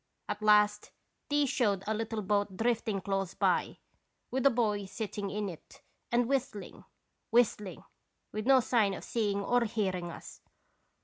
[0.27, 0.89] At last
[1.29, 3.77] these showed a little boat drifting close by,
[4.31, 6.85] with a boy sitting in it and whistling,
[7.29, 7.83] whistling,
[8.31, 10.41] with no sign of seeing or hearing us.